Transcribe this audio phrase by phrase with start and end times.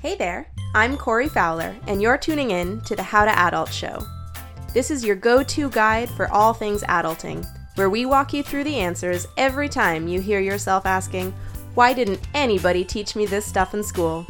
[0.00, 4.02] Hey there, I'm Corey Fowler, and you're tuning in to the How to Adult Show.
[4.72, 8.64] This is your go to guide for all things adulting, where we walk you through
[8.64, 11.34] the answers every time you hear yourself asking,
[11.74, 14.26] Why didn't anybody teach me this stuff in school?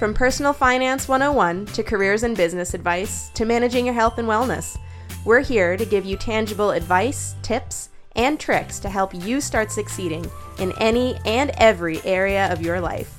[0.00, 4.76] From personal finance 101 to careers and business advice to managing your health and wellness,
[5.24, 10.28] we're here to give you tangible advice, tips, and tricks to help you start succeeding
[10.58, 13.17] in any and every area of your life.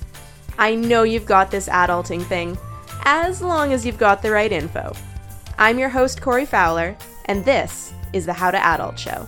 [0.58, 2.58] I know you've got this adulting thing,
[3.04, 4.92] as long as you've got the right info.
[5.58, 9.26] I'm your host, Corey Fowler, and this is the How to Adult Show.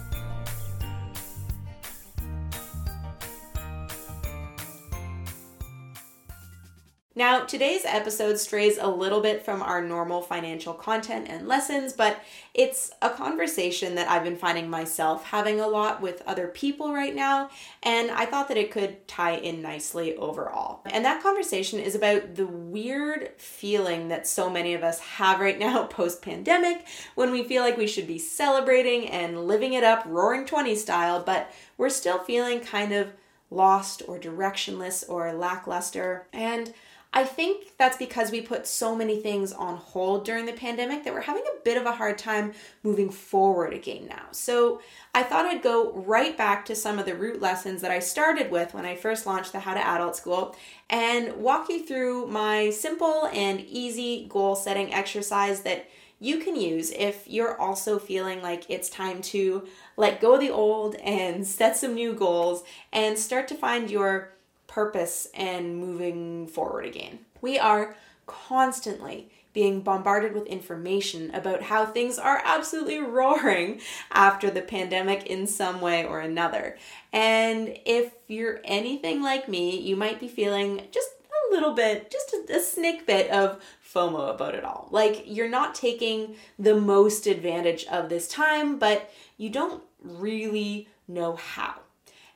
[7.14, 12.22] Now, today's episode strays a little bit from our normal financial content and lessons, but
[12.54, 17.14] it's a conversation that I've been finding myself having a lot with other people right
[17.14, 17.50] now,
[17.82, 20.80] and I thought that it could tie in nicely overall.
[20.86, 25.58] And that conversation is about the weird feeling that so many of us have right
[25.58, 30.02] now post pandemic when we feel like we should be celebrating and living it up,
[30.06, 33.12] roaring 20 style, but we're still feeling kind of
[33.50, 36.26] lost or directionless or lackluster.
[36.32, 36.72] And
[37.14, 41.12] I think that's because we put so many things on hold during the pandemic that
[41.12, 44.28] we're having a bit of a hard time moving forward again now.
[44.30, 44.80] So
[45.14, 48.50] I thought I'd go right back to some of the root lessons that I started
[48.50, 50.56] with when I first launched the How to Adult School
[50.88, 55.88] and walk you through my simple and easy goal setting exercise that
[56.18, 59.66] you can use if you're also feeling like it's time to
[59.98, 64.32] let go of the old and set some new goals and start to find your
[64.72, 67.18] purpose and moving forward again.
[67.42, 67.94] We are
[68.26, 75.46] constantly being bombarded with information about how things are absolutely roaring after the pandemic in
[75.46, 76.78] some way or another.
[77.12, 81.10] And if you're anything like me, you might be feeling just
[81.50, 83.62] a little bit, just a, a snick bit of
[83.94, 84.88] FOMO about it all.
[84.90, 91.36] Like you're not taking the most advantage of this time, but you don't really know
[91.36, 91.81] how.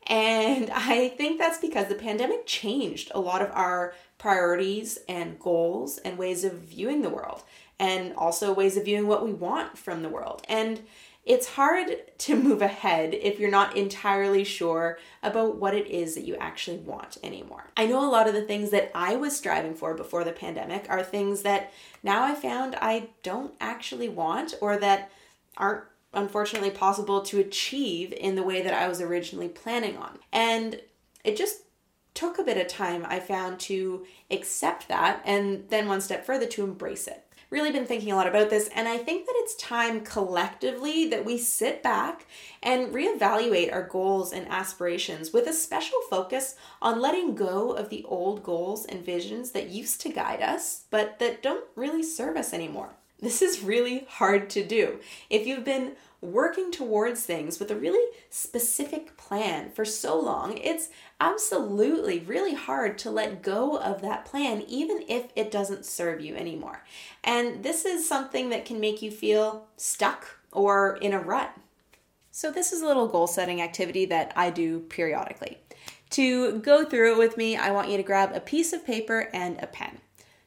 [0.06, 5.98] And I think that's because the pandemic changed a lot of our priorities and goals
[5.98, 7.42] and ways of viewing the world,
[7.78, 10.42] and also ways of viewing what we want from the world.
[10.48, 10.80] And
[11.26, 16.24] it's hard to move ahead if you're not entirely sure about what it is that
[16.24, 17.70] you actually want anymore.
[17.76, 20.86] I know a lot of the things that I was striving for before the pandemic
[20.88, 25.10] are things that now I found I don't actually want or that
[25.56, 30.18] aren't unfortunately possible to achieve in the way that I was originally planning on.
[30.32, 30.80] And
[31.24, 31.62] it just
[32.14, 36.46] took a bit of time, I found, to accept that and then one step further
[36.46, 37.22] to embrace it.
[37.48, 41.24] Really been thinking a lot about this, and I think that it's time collectively that
[41.24, 42.26] we sit back
[42.60, 48.02] and reevaluate our goals and aspirations with a special focus on letting go of the
[48.02, 52.52] old goals and visions that used to guide us, but that don't really serve us
[52.52, 52.96] anymore.
[53.18, 55.00] This is really hard to do.
[55.30, 60.90] If you've been working towards things with a really specific plan for so long, it's
[61.20, 66.34] absolutely really hard to let go of that plan, even if it doesn't serve you
[66.34, 66.84] anymore.
[67.24, 71.56] And this is something that can make you feel stuck or in a rut.
[72.30, 75.58] So, this is a little goal setting activity that I do periodically.
[76.10, 79.30] To go through it with me, I want you to grab a piece of paper
[79.32, 80.00] and a pen.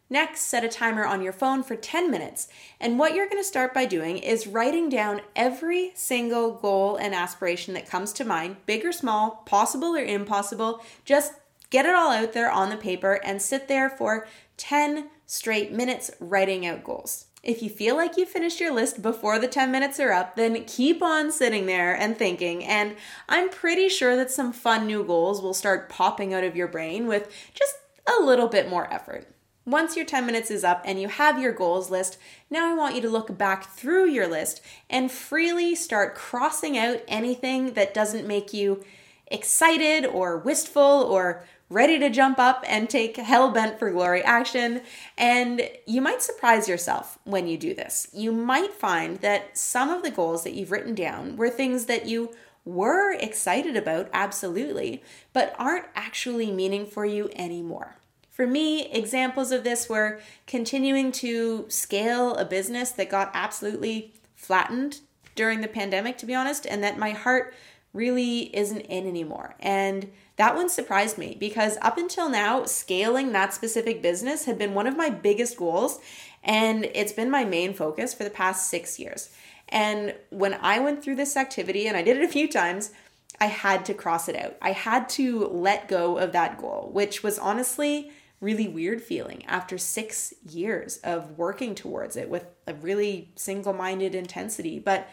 [0.09, 2.47] Next, set a timer on your phone for 10 minutes.
[2.79, 7.13] And what you're going to start by doing is writing down every single goal and
[7.13, 10.81] aspiration that comes to mind, big or small, possible or impossible.
[11.05, 11.33] Just
[11.69, 14.27] get it all out there on the paper and sit there for
[14.57, 17.25] 10 straight minutes writing out goals.
[17.43, 20.65] If you feel like you finished your list before the 10 minutes are up, then
[20.65, 22.65] keep on sitting there and thinking.
[22.65, 22.97] And
[23.29, 27.07] I'm pretty sure that some fun new goals will start popping out of your brain
[27.07, 27.75] with just
[28.07, 29.27] a little bit more effort.
[29.65, 32.17] Once your 10 minutes is up and you have your goals list,
[32.49, 37.01] now I want you to look back through your list and freely start crossing out
[37.07, 38.83] anything that doesn't make you
[39.27, 44.81] excited or wistful or ready to jump up and take hell bent for glory action.
[45.17, 48.07] And you might surprise yourself when you do this.
[48.11, 52.07] You might find that some of the goals that you've written down were things that
[52.07, 52.33] you
[52.65, 57.98] were excited about, absolutely, but aren't actually meaning for you anymore.
[58.39, 65.01] For me, examples of this were continuing to scale a business that got absolutely flattened
[65.35, 67.53] during the pandemic, to be honest, and that my heart
[67.91, 69.55] really isn't in anymore.
[69.59, 74.73] And that one surprised me because up until now, scaling that specific business had been
[74.73, 75.99] one of my biggest goals,
[76.41, 79.35] and it's been my main focus for the past six years.
[79.67, 82.91] And when I went through this activity, and I did it a few times,
[83.41, 84.55] I had to cross it out.
[84.61, 89.77] I had to let go of that goal, which was honestly really weird feeling after
[89.77, 94.79] six years of working towards it with a really single minded intensity.
[94.79, 95.09] But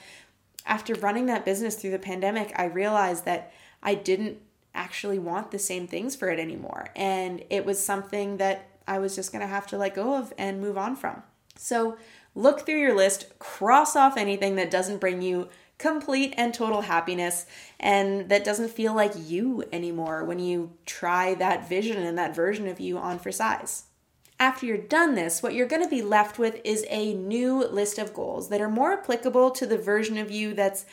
[0.65, 3.53] after running that business through the pandemic, I realized that
[3.83, 4.39] I didn't
[4.75, 6.89] actually want the same things for it anymore.
[6.95, 10.61] And it was something that I was just to have to let go of and
[10.61, 11.23] move on from.
[11.57, 11.97] So
[12.35, 17.47] look through your list, cross off anything that doesn't bring you complete and total happiness
[17.79, 22.67] and that doesn't feel like you anymore when you try that vision and that version
[22.67, 23.85] of you on for size.
[24.39, 27.99] After you're done this, what you're going to be left with is a new list
[27.99, 30.85] of goals that are more applicable to the version of you that's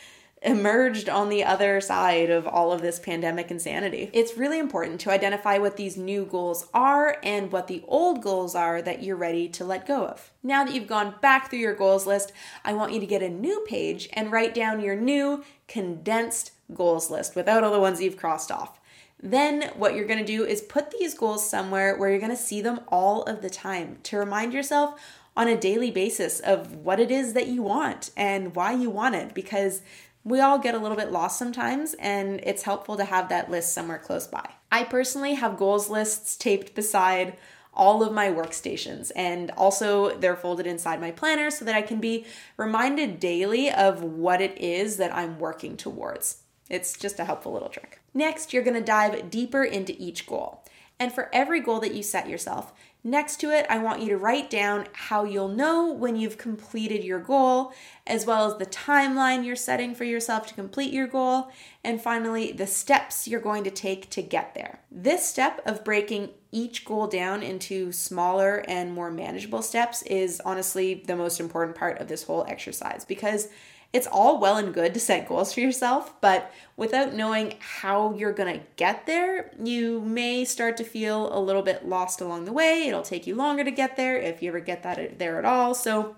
[0.44, 4.10] emerged on the other side of all of this pandemic insanity.
[4.12, 8.54] It's really important to identify what these new goals are and what the old goals
[8.54, 10.30] are that you're ready to let go of.
[10.42, 12.32] Now that you've gone back through your goals list,
[12.62, 17.10] I want you to get a new page and write down your new condensed goals
[17.10, 18.78] list without all the ones you've crossed off.
[19.22, 22.80] Then, what you're gonna do is put these goals somewhere where you're gonna see them
[22.88, 25.00] all of the time to remind yourself
[25.34, 29.14] on a daily basis of what it is that you want and why you want
[29.14, 29.80] it because
[30.24, 33.72] we all get a little bit lost sometimes, and it's helpful to have that list
[33.74, 34.48] somewhere close by.
[34.72, 37.36] I personally have goals lists taped beside
[37.76, 42.00] all of my workstations and also they're folded inside my planner so that I can
[42.00, 42.24] be
[42.56, 46.42] reminded daily of what it is that I'm working towards.
[46.70, 48.00] It's just a helpful little trick.
[48.14, 50.62] Next, you're to dive deeper into each goal.
[50.98, 52.72] And for every goal that you set yourself,
[53.04, 57.04] next to it, I want you to write down how you'll know when you've completed
[57.04, 57.72] your goal,
[58.06, 61.50] as well as the timeline you're setting for yourself to complete your goal,
[61.84, 64.80] and finally, the steps you're going to take to get there.
[64.90, 71.02] This step of breaking each goal down into smaller and more manageable steps is honestly
[71.06, 73.48] the most important part of this whole exercise because
[73.94, 78.32] it's all well and good to set goals for yourself, but without knowing how you're
[78.32, 82.52] going to get there, you may start to feel a little bit lost along the
[82.52, 82.88] way.
[82.88, 85.76] It'll take you longer to get there if you ever get that there at all.
[85.76, 86.16] So,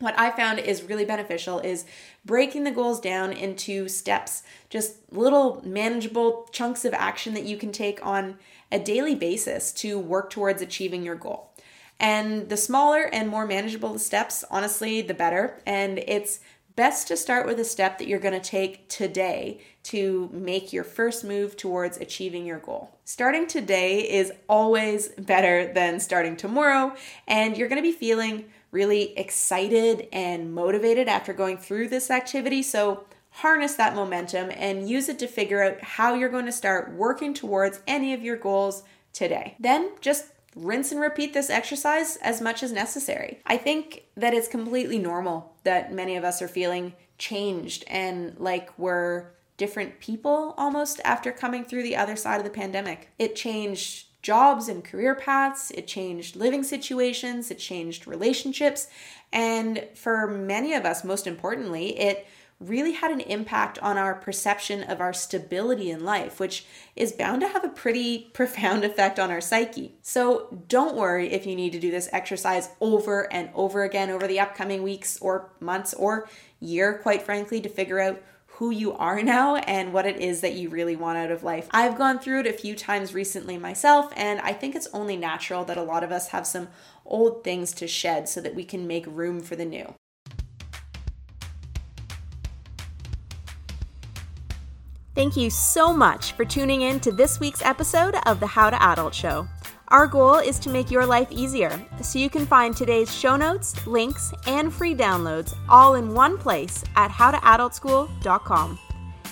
[0.00, 1.84] what I found is really beneficial is
[2.24, 7.70] breaking the goals down into steps, just little manageable chunks of action that you can
[7.70, 8.36] take on
[8.72, 11.52] a daily basis to work towards achieving your goal.
[12.00, 15.62] And the smaller and more manageable the steps, honestly, the better.
[15.64, 16.40] And it's
[16.76, 20.84] best to start with a step that you're going to take today to make your
[20.84, 22.98] first move towards achieving your goal.
[23.04, 26.94] Starting today is always better than starting tomorrow,
[27.26, 32.62] and you're going to be feeling really excited and motivated after going through this activity.
[32.62, 33.04] So,
[33.36, 37.32] harness that momentum and use it to figure out how you're going to start working
[37.32, 38.82] towards any of your goals
[39.14, 39.56] today.
[39.58, 43.40] Then just rinse and repeat this exercise as much as necessary.
[43.46, 48.76] I think that it's completely normal that many of us are feeling changed and like
[48.78, 53.10] we're different people almost after coming through the other side of the pandemic.
[53.18, 58.88] It changed jobs and career paths, it changed living situations, it changed relationships,
[59.32, 62.26] and for many of us, most importantly, it
[62.62, 66.64] really had an impact on our perception of our stability in life, which
[66.94, 69.94] is bound to have a pretty profound effect on our psyche.
[70.02, 74.26] So don't worry if you need to do this exercise over and over again over
[74.26, 76.28] the upcoming weeks or months or
[76.60, 80.54] year, quite frankly, to figure out who you are now and what it is that
[80.54, 81.68] you really want out of life.
[81.70, 85.64] I've gone through it a few times recently myself, and I think it's only natural
[85.64, 86.68] that a lot of us have some
[87.04, 89.94] old things to shed so that we can make room for the new.
[95.14, 98.82] Thank you so much for tuning in to this week's episode of the How to
[98.82, 99.46] Adult Show.
[99.88, 103.86] Our goal is to make your life easier, so you can find today's show notes,
[103.86, 108.78] links, and free downloads all in one place at howtoadultschool.com.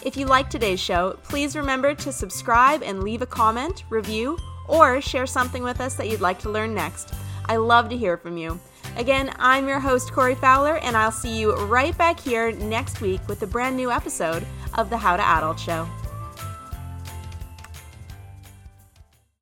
[0.05, 4.37] If you like today's show, please remember to subscribe and leave a comment, review,
[4.69, 7.15] or share something with us that you'd like to learn next.
[7.47, 8.61] I love to hear from you.
[8.97, 13.27] Again, I'm your host, Corey Fowler, and I'll see you right back here next week
[13.29, 14.45] with a brand new episode
[14.75, 15.89] of the How to Adult Show.